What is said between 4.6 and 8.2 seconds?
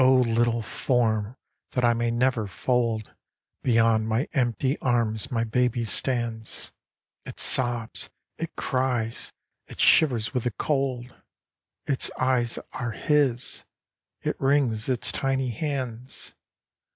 arms my baby stands: THE LAST NIGHT. 85 It sobs,